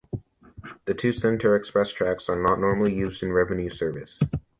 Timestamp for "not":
2.35-2.59